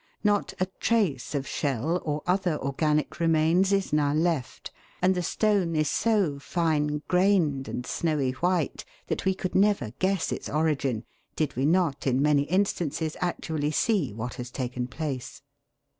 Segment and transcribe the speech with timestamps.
[0.23, 5.75] Not a trace of shell or other organic remains is now left, and the stone
[5.75, 11.03] is so fine grained and snowy white that we could never guess its origin,
[11.35, 15.43] did we not in many instances actually see what has taken place.